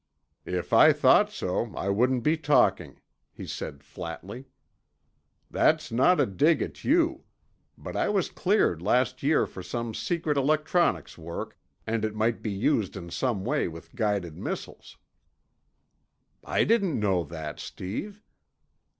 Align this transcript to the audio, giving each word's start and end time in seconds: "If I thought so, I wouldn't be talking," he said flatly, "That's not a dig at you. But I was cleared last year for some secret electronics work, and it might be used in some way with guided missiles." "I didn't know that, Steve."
"If 0.47 0.73
I 0.73 0.93
thought 0.93 1.29
so, 1.29 1.75
I 1.75 1.89
wouldn't 1.89 2.23
be 2.23 2.35
talking," 2.35 3.01
he 3.31 3.45
said 3.45 3.83
flatly, 3.83 4.45
"That's 5.51 5.91
not 5.91 6.19
a 6.19 6.25
dig 6.25 6.63
at 6.63 6.83
you. 6.83 7.25
But 7.77 7.95
I 7.95 8.09
was 8.09 8.31
cleared 8.31 8.81
last 8.81 9.21
year 9.21 9.45
for 9.45 9.61
some 9.61 9.93
secret 9.93 10.37
electronics 10.39 11.19
work, 11.19 11.55
and 11.85 12.03
it 12.03 12.15
might 12.15 12.41
be 12.41 12.49
used 12.49 12.97
in 12.97 13.11
some 13.11 13.45
way 13.45 13.67
with 13.67 13.93
guided 13.93 14.35
missiles." 14.39 14.97
"I 16.43 16.63
didn't 16.63 16.99
know 16.99 17.23
that, 17.25 17.59
Steve." 17.59 18.23